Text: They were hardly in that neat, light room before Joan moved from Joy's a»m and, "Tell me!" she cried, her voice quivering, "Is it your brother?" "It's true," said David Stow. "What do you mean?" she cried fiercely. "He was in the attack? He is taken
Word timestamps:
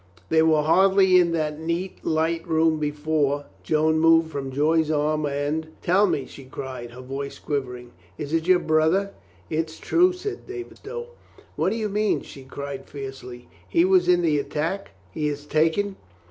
They 0.29 0.41
were 0.41 0.63
hardly 0.63 1.19
in 1.19 1.31
that 1.33 1.59
neat, 1.59 2.03
light 2.03 2.47
room 2.47 2.79
before 2.79 3.45
Joan 3.61 3.99
moved 3.99 4.31
from 4.31 4.51
Joy's 4.51 4.89
a»m 4.89 5.27
and, 5.27 5.67
"Tell 5.83 6.07
me!" 6.07 6.25
she 6.25 6.45
cried, 6.45 6.89
her 6.89 7.01
voice 7.01 7.37
quivering, 7.37 7.91
"Is 8.17 8.33
it 8.33 8.47
your 8.47 8.57
brother?" 8.57 9.11
"It's 9.51 9.77
true," 9.77 10.11
said 10.11 10.47
David 10.47 10.77
Stow. 10.77 11.09
"What 11.55 11.69
do 11.69 11.75
you 11.75 11.87
mean?" 11.87 12.23
she 12.23 12.41
cried 12.45 12.89
fiercely. 12.89 13.47
"He 13.69 13.85
was 13.85 14.07
in 14.07 14.23
the 14.23 14.39
attack? 14.39 14.89
He 15.11 15.27
is 15.27 15.45
taken 15.45 15.97